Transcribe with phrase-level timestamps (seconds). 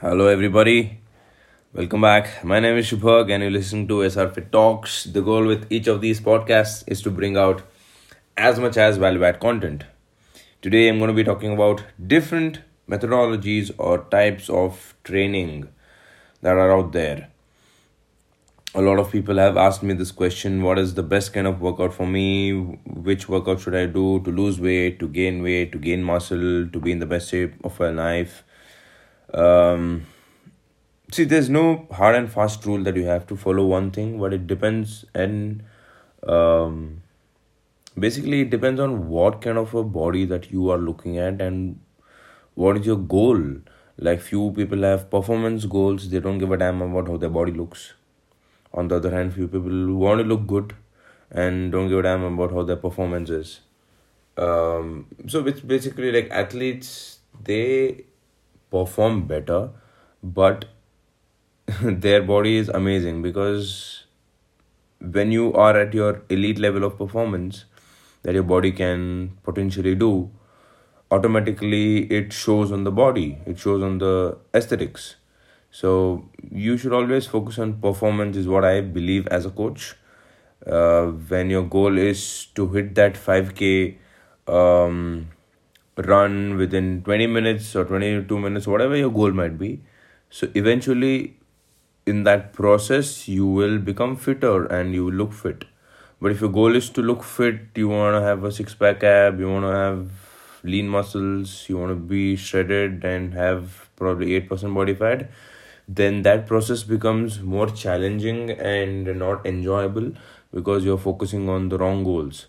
[0.00, 1.00] Hello, everybody.
[1.72, 2.44] Welcome back.
[2.44, 5.02] My name is Shubhag, and you're listening to SR Fit Talks.
[5.02, 7.62] The goal with each of these podcasts is to bring out
[8.36, 9.82] as much as value add content.
[10.62, 15.68] Today, I'm going to be talking about different methodologies or types of training
[16.42, 17.30] that are out there.
[18.76, 21.60] A lot of people have asked me this question what is the best kind of
[21.60, 22.52] workout for me?
[22.52, 26.78] Which workout should I do to lose weight, to gain weight, to gain muscle, to
[26.78, 28.44] be in the best shape of my life?
[29.34, 30.06] Um,
[31.12, 34.32] see, there's no hard and fast rule that you have to follow one thing, but
[34.32, 35.62] it depends and
[36.26, 37.02] um,
[37.98, 41.80] basically it depends on what kind of a body that you are looking at and
[42.54, 43.42] what is your goal.
[44.00, 47.52] Like few people have performance goals they don't give a damn about how their body
[47.52, 47.94] looks.
[48.72, 50.74] On the other hand few people want to look good
[51.30, 53.60] and don't give a damn about how their performance is.
[54.36, 58.04] Um, so it's basically like athletes they
[58.70, 59.70] perform better
[60.22, 60.66] but
[61.82, 64.04] their body is amazing because
[65.00, 67.64] when you are at your elite level of performance
[68.22, 70.30] that your body can potentially do
[71.10, 75.16] automatically it shows on the body it shows on the aesthetics.
[75.70, 79.94] So you should always focus on performance is what i believe as a coach.
[80.66, 83.96] Uh, when your goal is to hit that 5k
[84.48, 85.28] um,
[86.06, 89.80] run within 20 minutes or 22 minutes whatever your goal might be
[90.30, 91.36] so eventually
[92.06, 95.64] in that process you will become fitter and you will look fit.
[96.20, 99.02] But if your goal is to look fit you want to have a six pack
[99.02, 100.10] ab you want to have
[100.62, 105.30] lean muscles you want to be shredded and have probably 8% body fat
[105.88, 110.12] then that process becomes more challenging and not enjoyable
[110.52, 112.46] because you're focusing on the wrong goals.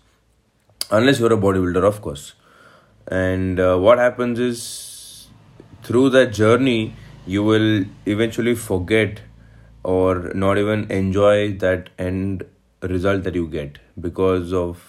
[0.90, 2.34] Unless you're a bodybuilder of course
[3.06, 5.28] and uh, what happens is
[5.82, 6.94] through that journey
[7.26, 9.20] you will eventually forget
[9.82, 12.44] or not even enjoy that end
[12.82, 14.82] result that you get because of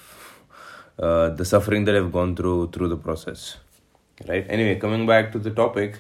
[1.00, 3.58] uh, the suffering that I've gone through through the process.
[4.28, 4.46] Right.
[4.50, 6.00] Anyway, coming back to the topic.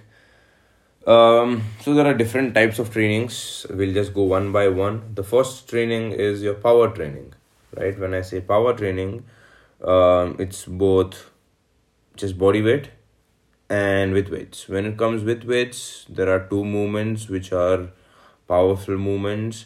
[1.07, 3.65] Um, so there are different types of trainings.
[3.69, 5.15] We'll just go one by one.
[5.15, 7.33] The first training is your power training.
[7.75, 7.97] Right.
[7.97, 9.25] When I say power training,
[9.83, 11.30] um, it's both
[12.21, 12.89] just body weight
[13.69, 14.67] and with weights.
[14.69, 17.89] When it comes with weights, there are two movements which are
[18.47, 19.65] powerful movements.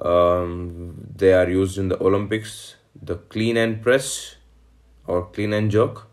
[0.00, 4.36] Um, they are used in the Olympics the clean and press
[5.06, 6.06] or clean and jerk,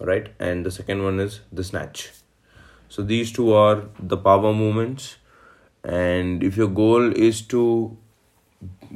[0.00, 0.28] right?
[0.38, 2.10] And the second one is the snatch.
[2.88, 5.16] So these two are the power movements.
[5.84, 7.96] And if your goal is to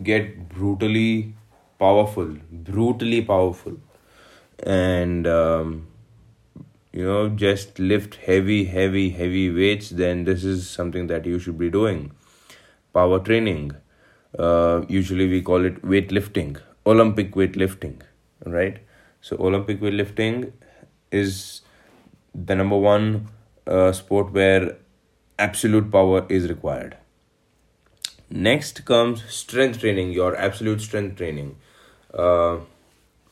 [0.02, 1.34] get brutally
[1.78, 3.76] powerful, brutally powerful,
[4.62, 5.86] and um,
[6.92, 11.58] you know just lift heavy heavy heavy weights then this is something that you should
[11.58, 12.12] be doing.
[12.92, 13.72] Power training
[14.38, 18.00] uh, usually we call it weightlifting olympic weightlifting
[18.46, 18.78] right?
[19.20, 20.52] So olympic weightlifting
[21.10, 21.62] is
[22.34, 23.28] the number one
[23.66, 24.76] uh, sport where
[25.38, 26.96] absolute power is required.
[28.30, 31.56] Next comes strength training your absolute strength training.
[32.14, 32.58] Uh,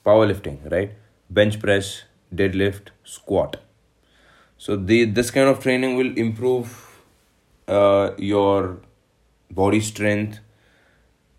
[0.04, 0.92] powerlifting right?
[1.30, 3.56] Bench press deadlift squat.
[4.56, 7.00] So the this kind of training will improve
[7.68, 8.78] uh, your
[9.50, 10.40] body strength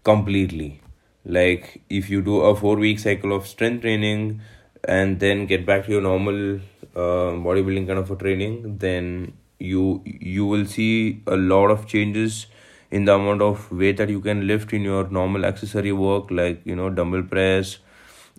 [0.03, 0.81] completely.
[1.25, 4.41] Like if you do a 4 week cycle of strength training
[4.83, 6.55] and then get back to your normal
[6.95, 12.47] uh, bodybuilding kind of a training then you you will see a lot of changes
[12.89, 16.61] in the amount of weight that you can lift in your normal accessory work like
[16.65, 17.77] you know dumbbell press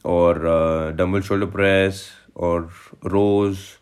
[0.02, 2.10] or uh, dumbbell shoulder press
[2.48, 2.70] or
[3.02, 3.78] rows,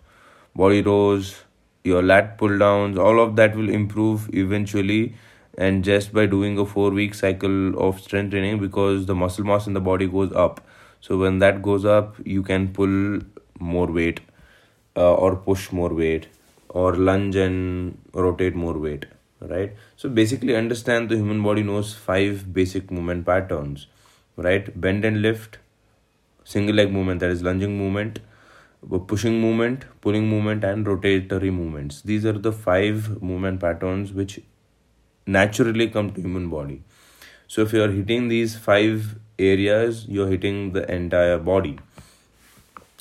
[0.55, 1.37] body rows,
[1.85, 5.15] your lat pull downs, all of that will improve eventually.
[5.57, 9.67] And just by doing a four week cycle of strength training, because the muscle mass
[9.67, 10.61] in the body goes up.
[11.01, 13.21] So when that goes up, you can pull
[13.59, 14.21] more weight
[14.97, 16.29] uh, or push more weight
[16.69, 19.07] or lunge and rotate more weight
[19.41, 23.87] right so basically understand the human body knows five basic movement patterns
[24.37, 25.59] right bend and lift
[26.45, 28.19] single leg movement that is lunging movement
[29.07, 32.03] pushing movement, pulling movement, and rotatory movements.
[32.03, 34.41] These are the five movement patterns which
[35.27, 36.83] naturally come to human body.
[37.47, 41.79] So if you are hitting these five areas, you're hitting the entire body.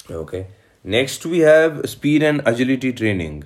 [0.10, 0.48] Okay.
[0.84, 3.44] Next we have speed and agility training.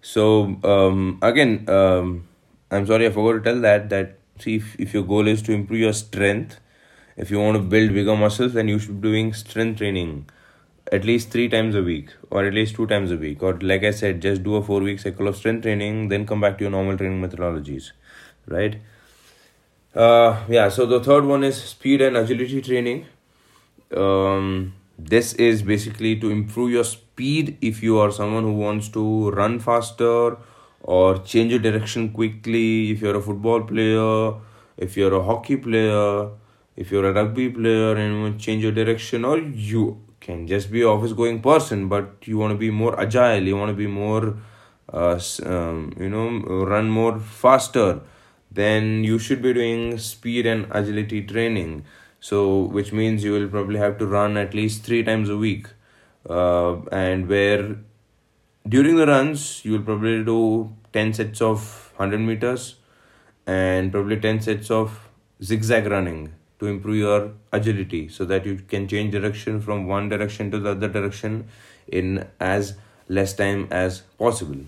[0.00, 2.28] So um, again, um,
[2.70, 5.52] I'm sorry I forgot to tell that that see if, if your goal is to
[5.52, 6.60] improve your strength,
[7.16, 10.28] if you want to build bigger muscles, then you should be doing strength training
[10.92, 13.82] at least three times a week or at least two times a week or like
[13.84, 16.64] i said just do a four week cycle of strength training then come back to
[16.64, 17.92] your normal training methodologies
[18.46, 18.80] right?
[19.94, 23.06] Uh yeah so the third one is speed and agility training.
[23.96, 29.30] Um this is basically to improve your speed if you are someone who wants to
[29.30, 30.36] run faster
[30.82, 34.34] or change your direction quickly if you're a football player
[34.76, 36.28] if you're a hockey player
[36.76, 40.46] if you're a rugby player and you want to change your direction or you can
[40.46, 43.80] just be office going person but you want to be more agile you want to
[43.84, 44.36] be more
[44.92, 46.28] uh, um, you know
[46.72, 48.00] run more faster
[48.54, 51.84] then you should be doing speed and agility training.
[52.20, 55.66] So which means you will probably have to run at least three times a week
[56.28, 57.76] uh, and where
[58.66, 62.76] during the runs you will probably do 10 sets of 100 meters
[63.46, 65.08] and probably 10 sets of
[65.42, 70.50] zigzag running to improve your agility so that you can change direction from one direction
[70.50, 71.48] to the other direction
[71.88, 72.74] in as
[73.08, 74.60] less time as possible.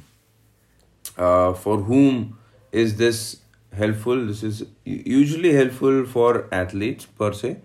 [1.17, 2.39] Uh, for whom
[2.73, 3.39] is this
[3.73, 4.27] helpful?
[4.27, 7.57] This is usually helpful for athletes per se.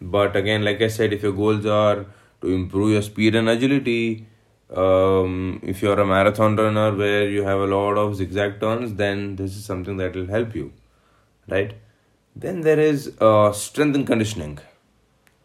[0.00, 2.06] But again like i said if your goals are
[2.42, 4.26] to improve your speed and agility
[4.70, 9.36] um, if you're a marathon runner where you have a lot of zigzag turns then
[9.36, 10.72] this is something that will help you
[11.48, 11.74] right
[12.36, 14.58] then there is uh, strength and conditioning.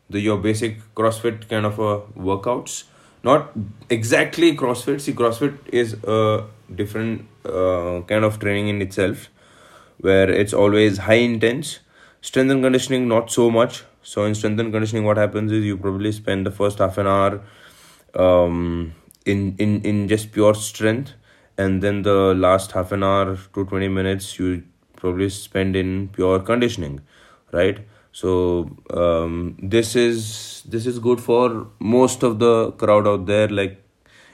[0.09, 2.86] The your basic crossfit kind of uh, workouts.
[3.24, 3.51] Not
[3.89, 5.01] exactly crossfit.
[5.01, 9.30] See crossfit is a different uh, kind of training in itself
[10.00, 11.80] where it's always high intense.
[12.21, 13.83] Strength and conditioning not so much.
[14.01, 17.07] So in strength and conditioning what happens is you probably spend the first half an
[17.07, 17.42] hour
[18.15, 18.95] um,
[19.25, 21.13] in, in, in just pure strength.
[21.57, 24.63] And then the last half an hour to 20 minutes you
[25.00, 27.01] probably spend in pure conditioning
[27.51, 27.80] right?
[28.12, 33.48] So um, this is this is good for most of the crowd out there.
[33.48, 33.84] Like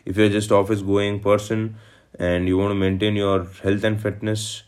[0.06, 1.76] if you're just office going person
[2.18, 4.64] and you want to maintain your health and fitness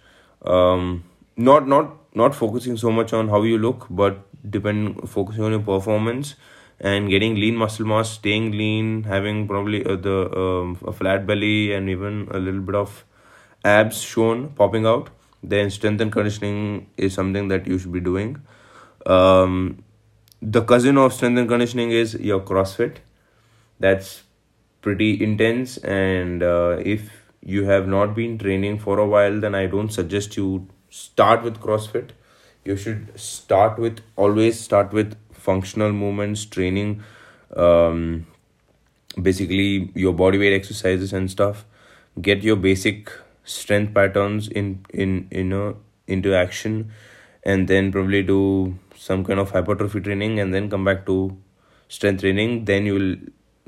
[0.45, 1.03] um,
[1.35, 4.19] not not not focusing so much on how you look but
[4.49, 6.35] depend focusing on your performance
[6.79, 11.73] and getting lean muscle mass staying lean having probably uh, the um, a flat belly
[11.73, 13.05] and even a little bit of
[13.63, 15.09] abs shown popping out
[15.43, 18.41] then strength and conditioning is something that you should be doing.
[19.05, 19.83] Um,
[20.41, 22.97] the cousin of strength and conditioning is your crossfit.
[23.79, 24.23] That's
[24.81, 27.09] pretty intense and uh, if
[27.41, 31.59] you have not been training for a while then i don't suggest you start with
[31.59, 32.11] crossfit.
[32.63, 37.03] You should start with always start with functional movements training
[37.55, 38.27] um,
[39.21, 41.65] basically your body weight exercises and stuff.
[42.21, 43.11] Get your basic
[43.55, 45.77] strength patterns in in you know
[46.07, 46.91] into action
[47.43, 48.39] and then probably do
[48.95, 51.17] some kind of hypertrophy training and then come back to
[51.87, 53.15] strength training then you will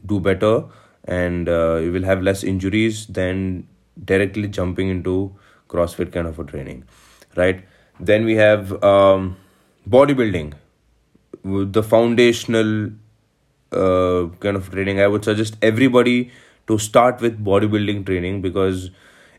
[0.06, 0.64] do better
[1.06, 3.68] and uh, you will have less injuries than
[4.06, 5.34] directly jumping into
[5.68, 6.84] crossfit kind of a training
[7.36, 7.64] right?
[8.00, 9.38] Then we have um,
[9.90, 10.54] bodybuilding.
[11.44, 12.92] The foundational
[13.72, 16.32] uh, kind of training i would suggest everybody
[16.68, 18.92] to start with bodybuilding training because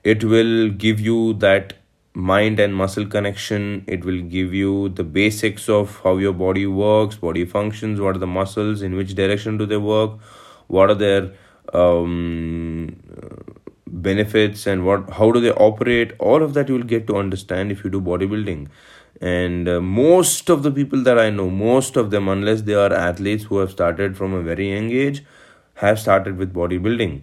[0.05, 1.75] it will give you that
[2.15, 3.85] mind and muscle connection.
[3.87, 8.19] It will give you the basics of how your body works body functions what are
[8.19, 10.19] the muscles in which direction do they work
[10.67, 11.33] what are their
[11.73, 12.97] um,
[13.87, 16.13] benefits and what how do they operate.
[16.19, 18.69] All of that you will get to understand if you do bodybuilding.
[19.21, 22.93] And uh, most of the people that i know most of them unless they are
[22.93, 25.23] athletes who have started from a very young age
[25.75, 27.21] have started with bodybuilding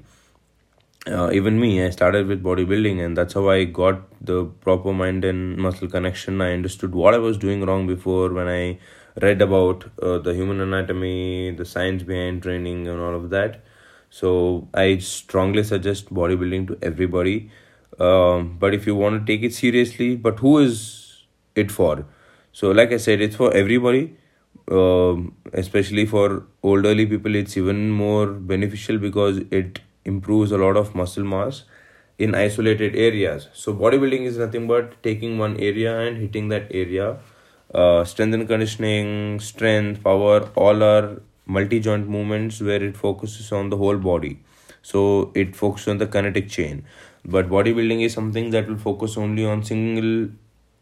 [1.12, 5.24] uh, even me i started with bodybuilding and that's how i got the proper mind
[5.24, 6.42] and muscle connection.
[6.42, 8.78] I understood what i was doing wrong before when i
[9.22, 13.64] read about uh, the human anatomy the science behind training and all of that.
[14.10, 17.52] So i strongly suggest bodybuilding to everybody.
[18.00, 21.24] Um, but if you want to take it seriously but who is
[21.56, 22.06] it for?
[22.52, 24.16] So like i said it's for everybody.
[24.70, 30.96] Um, especially for elderly people it's even more beneficial because it improves a lot of
[30.96, 31.64] muscle mass
[32.18, 33.48] in isolated areas.
[33.54, 37.18] So bodybuilding is nothing but taking one area and hitting that area.
[37.74, 43.70] Uh, strength and conditioning, strength, power, all are multi joint movements where it focuses on
[43.70, 44.40] the whole body.
[44.82, 46.86] So it focuses on the kinetic chain.
[47.26, 50.30] But bodybuilding is something that will focus only on single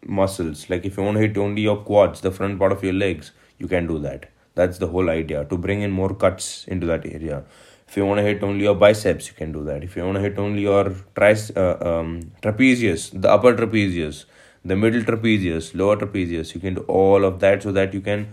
[0.05, 0.69] muscles.
[0.69, 3.31] Like if you want to hit only your quads, the front part of your legs,
[3.57, 4.29] you can do that.
[4.53, 7.43] That's the whole idea to bring in more cuts into that area
[7.87, 9.83] if you want to hit only your biceps you can do that.
[9.83, 14.25] If you want to hit only your trice, uh, um, trapezius the upper trapezius
[14.63, 18.27] the middle trapezius lower trapezius you can do all of that so that you can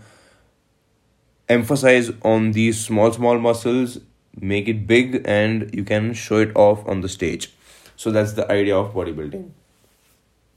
[1.49, 3.99] emphasize on these small small muscles
[4.41, 7.53] make it big and you can show it off on the stage.
[7.97, 9.51] So that's the idea of bodybuilding.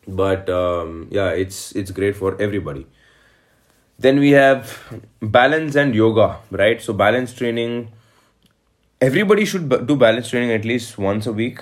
[0.07, 2.87] But um, yeah it's it's great for everybody.
[3.97, 6.81] Then we have balance and yoga right?
[6.81, 7.91] So balance training
[9.05, 11.59] everybody should do balance training at least once a week.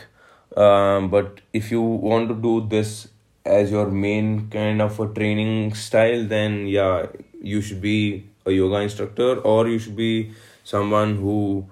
[0.56, 3.08] Um, but if you want to do this
[3.46, 7.08] as your main kind of a training style then yeah
[7.42, 10.32] you should be a yoga instructor or you should be
[10.64, 11.66] someone who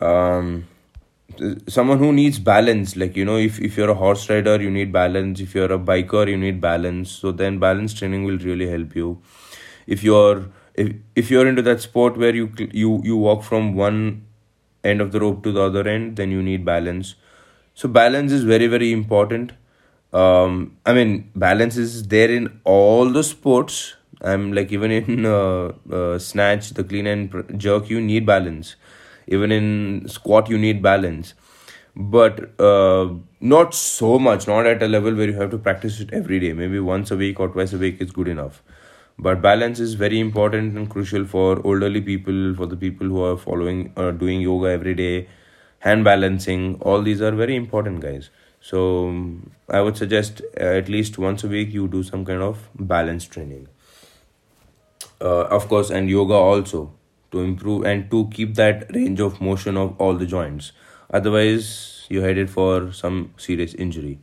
[0.00, 0.66] um,
[1.68, 2.96] someone who needs balance.
[2.96, 5.40] Like you know if, if you're a horse rider you need balance.
[5.40, 7.10] If you're a biker you need balance.
[7.10, 9.22] So then balance training will really help you.
[9.86, 14.24] If you're if, if you're into that sport where you you you walk from one
[14.84, 17.14] end of the rope to the other end then you need balance.
[17.74, 19.52] So balance is very very important.
[20.12, 23.94] Um i mean balance is there in all the sports.
[24.22, 28.76] I'm like even in uh, uh, snatch the clean and jerk you need balance.
[29.26, 31.34] Even in squat you need balance.
[31.94, 33.08] But uh,
[33.40, 36.52] not so much not at a level where you have to practice it every day.
[36.52, 38.62] Maybe once a week or twice a week is good enough
[39.18, 43.36] but balance is very important and crucial for elderly people for the people who are
[43.36, 45.28] following or uh, doing yoga every day
[45.80, 48.30] hand balancing all these are very important guys.
[48.60, 48.80] So
[49.68, 53.24] i would suggest uh, at least once a week you do some kind of balance
[53.26, 53.68] training.
[55.20, 56.92] Uh, of course and yoga also
[57.32, 60.72] to improve and to keep that range of motion of all the joints.
[61.12, 64.18] Otherwise you're headed for some serious injury.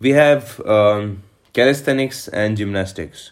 [0.00, 1.22] We have um,
[1.52, 3.30] calisthenics and gymnastics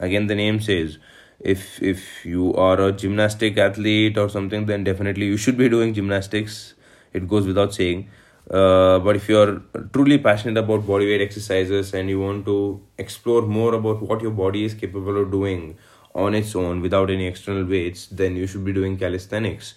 [0.00, 0.98] again the name says
[1.40, 5.94] if if you are a gymnastic athlete or something then definitely you should be doing
[5.94, 6.74] gymnastics.
[7.12, 8.08] It goes without saying.
[8.50, 13.74] Uh, but if you're truly passionate about bodyweight exercises and you want to explore more
[13.74, 15.78] about what your body is capable of doing
[16.14, 19.74] on its own without any external weights, then you should be doing calisthenics.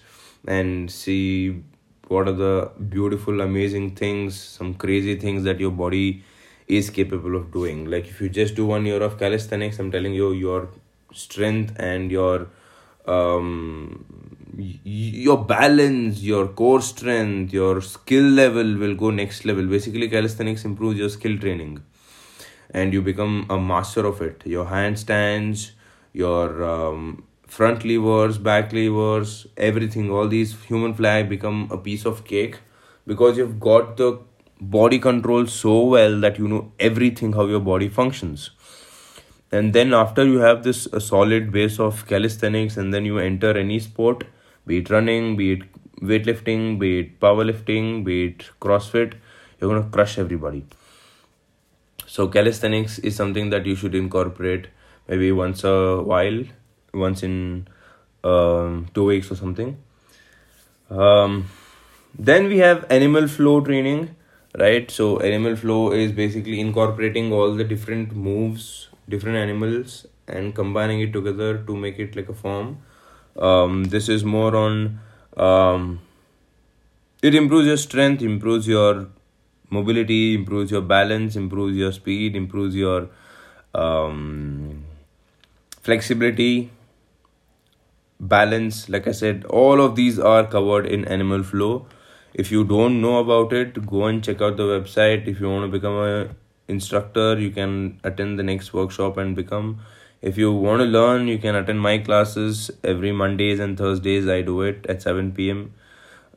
[0.48, 1.64] And see
[2.08, 6.24] what are the beautiful, amazing things, some crazy things that your body
[6.78, 7.86] is capable of doing.
[7.90, 10.70] Like if you just do one year of calisthenics, I'm telling you, your
[11.14, 12.48] strength and your
[13.06, 14.06] um
[14.84, 20.98] your balance your core strength your skill level will go next level basically calisthenics improves
[20.98, 21.82] your skill training
[22.72, 25.72] and you become a master of it your handstands
[26.14, 32.24] your um, front levers, back levers, everything, all these human fly become a piece of
[32.24, 32.60] cake
[33.08, 34.20] because you've got the
[34.70, 38.52] body control so well that you know everything how your body functions.
[39.52, 43.58] And then after you have this a solid base of calisthenics, and then you enter
[43.58, 44.24] any sport,
[44.66, 45.62] be it running, be it
[46.02, 49.14] weightlifting, be it powerlifting, be it CrossFit,
[49.60, 50.66] you're gonna crush everybody.
[52.08, 54.68] So calisthenics is something that you should incorporate
[55.08, 56.44] maybe once a while,
[56.94, 57.68] once in
[58.24, 59.78] um, two weeks or something.
[60.90, 61.48] Um,
[62.18, 64.16] then we have animal flow training,
[64.58, 64.90] right?
[64.90, 71.14] So animal flow is basically incorporating all the different moves, different animals, and combining it
[71.14, 72.80] together to make it like a form.
[73.38, 75.00] Um, this is more on
[75.38, 76.00] um,
[77.22, 79.08] it improves your strength, improves your
[79.70, 83.10] mobility, improves your balance, improves your speed, improves your
[83.74, 84.84] um,
[85.82, 86.70] flexibility,
[88.20, 88.90] balance.
[88.90, 91.88] Like I said, all of these are covered in Animal Flow.
[92.34, 95.28] If you don't know about it, go and check out the website.
[95.28, 96.30] If you want to become a
[96.68, 99.80] instructor, you can attend the next workshop and become.
[100.22, 104.28] If you want to learn, you can attend my classes every Mondays and Thursdays.
[104.28, 105.74] I do it at 7 p.m.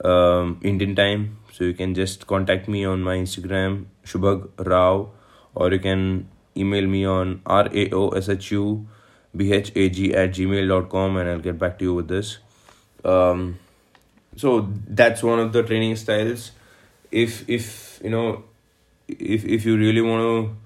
[0.04, 1.38] Um, Indian time.
[1.52, 5.10] So you can just contact me on my Instagram, Shubhag Rao,
[5.54, 8.84] or you can email me on raoshu
[9.36, 12.38] bhag at gmail.com and I'll get back to you with this.
[13.04, 13.58] Um,
[14.36, 16.52] so that's one of the training styles.
[17.10, 18.44] If if you know
[19.08, 20.56] if if you really want to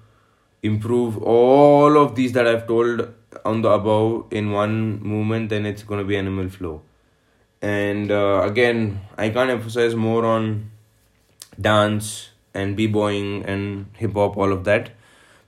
[0.67, 3.13] improve all of these that I've told
[3.45, 6.81] on the above in one movement, then it's going to be animal flow.
[7.61, 10.71] And uh, again, I can't emphasize more on
[11.59, 14.91] dance and b-boying and hip hop, all of that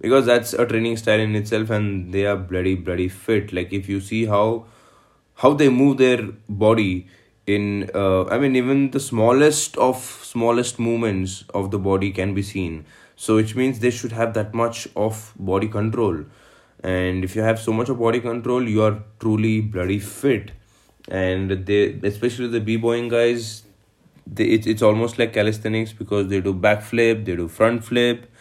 [0.04, 3.88] because that's a training style in itself and they are bloody bloody fit like if
[3.88, 4.66] you see how
[5.44, 7.08] how they move their body
[7.46, 12.42] in uh, i mean even the smallest of smallest movements of the body can be
[12.42, 12.86] seen.
[13.16, 16.24] So which means they should have that much of body control.
[16.84, 20.52] And if you have so much of body control you are truly bloody fit.
[21.08, 23.64] And they especially the b-boying guys
[24.26, 28.32] they, it, it's almost like calisthenics because they do backflip they do front flip.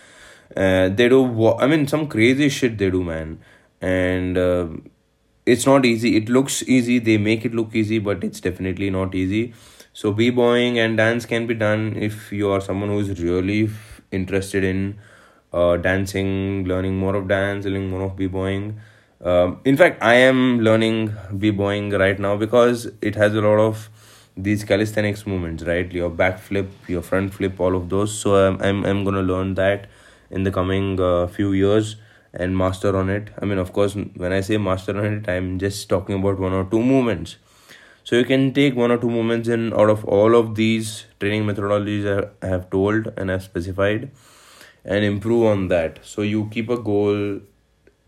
[0.56, 3.40] Uh, they do i mean some crazy shit they do man.
[3.80, 4.68] And uh,
[5.46, 6.16] it's not easy.
[6.16, 6.98] It looks easy.
[6.98, 9.54] They make it look easy but it's definitely not easy.
[9.92, 14.00] So b-boying and dance can be done if you are someone who is really f-
[14.10, 14.98] interested in
[15.52, 18.80] uh, dancing learning more of dance learning more of b-boying.
[19.24, 23.88] Um, in fact i am learning b-boying right now because it has a lot of
[24.36, 25.92] these calisthenics movements right?
[25.92, 28.16] Your back flip your front flip all of those.
[28.18, 29.88] So i'm i'm, I'm going to learn that
[30.30, 31.96] in the coming uh, few years
[32.34, 33.30] and master on it.
[33.40, 36.52] I mean of course when i say master on it i'm just talking about one
[36.52, 37.36] or two movements.
[38.04, 41.44] So you can take one or two movements in out of all of these training
[41.44, 42.06] methodologies
[42.42, 44.10] i have told and i've specified
[44.84, 46.00] and improve on that.
[46.02, 47.40] So you keep a goal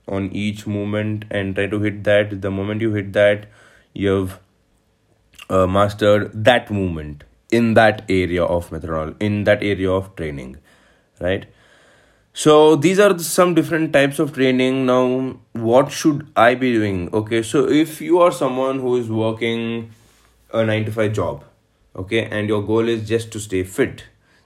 [0.08, 2.40] on each movement and try to hit that.
[2.42, 3.46] The moment you hit that
[3.92, 4.38] you've
[5.48, 10.56] uh, mastered that movement in that area of methodology in that area of training
[11.20, 11.46] right
[12.34, 14.86] so these are some different types of training.
[14.86, 17.08] Now what should i be doing?
[17.14, 19.92] Okay so if you are someone who is working
[20.52, 21.44] a 9 to 5 job
[21.96, 24.04] okay and your goal is just to stay fit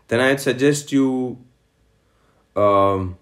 [0.08, 1.38] then i'd suggest you
[2.56, 3.16] um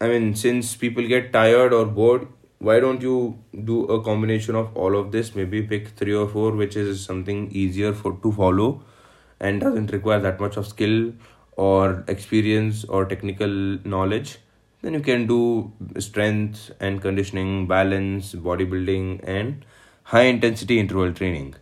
[0.00, 2.26] i mean since people get tired or bored
[2.58, 5.34] why don't you do a combination of all of this?
[5.34, 8.82] Maybe pick three or four which is something easier for to follow
[9.40, 11.12] and doesn't require that much of skill
[11.58, 13.54] or experience or technical
[13.94, 14.38] knowledge
[14.82, 15.40] then you can do
[15.98, 19.64] strength and conditioning balance bodybuilding and
[20.14, 21.54] high intensity interval training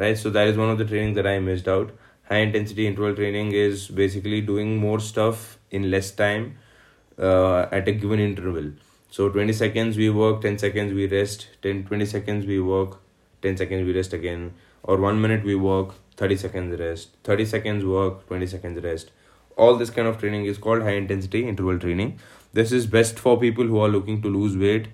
[0.00, 0.18] right?
[0.18, 1.92] So that is one of the training that i missed out.
[2.28, 6.56] High intensity interval training is basically doing more stuff in less time
[7.18, 8.72] uh, at a given interval.
[9.10, 12.98] So 20 seconds we work 10 seconds we rest 10 20 seconds we work
[13.42, 14.52] 10 seconds we rest again
[14.84, 19.10] or 1 minute we work 30 seconds rest 30 seconds work 20 seconds rest
[19.66, 22.18] all this kind of training is called high intensity interval training.
[22.52, 24.88] This is best for people who are looking to lose weight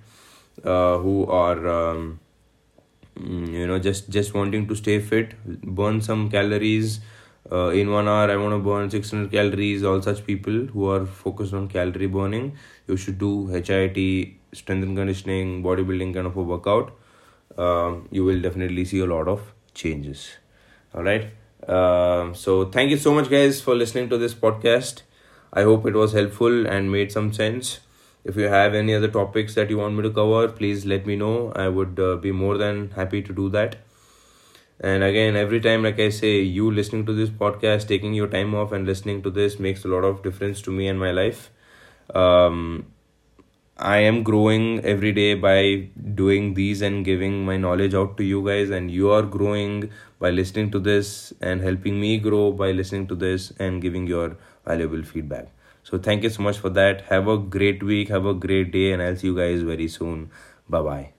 [0.64, 2.20] uh, who are um,
[3.18, 5.34] mm, you know just just wanting to stay fit
[5.80, 7.00] burn some calories
[7.52, 11.06] uh, in one hour i want to burn 600 calories all such people who are
[11.06, 12.56] focused on calorie burning.
[12.88, 16.92] You should do HIIT strength and conditioning bodybuilding kind of a workout.
[17.58, 20.30] Um, you will definitely see a lot of changes.
[20.94, 21.30] All right
[21.68, 25.02] uh, so thank you so much guys for listening to this podcast.
[25.52, 27.80] I hope it was helpful and made some sense.
[28.24, 31.16] If you have any other topics that you want me to cover please let me
[31.16, 31.52] know.
[31.54, 33.76] I would uh, be more than happy to do that.
[34.78, 38.54] And again every time like i say you listening to this podcast taking your time
[38.54, 41.50] off and listening to this makes a lot of difference to me and my life.
[42.14, 42.86] Um,
[43.78, 45.88] i am growing every day by
[46.20, 50.30] doing these and giving my knowledge out to you guys and you are growing by
[50.30, 55.02] listening to this and helping me grow by listening to this and giving your valuable
[55.02, 55.48] feedback.
[55.82, 57.02] So thank you so much for that.
[57.02, 58.08] Have a great week.
[58.08, 60.30] Have a great day and i'll see you guys very soon.
[60.68, 61.15] Bye bye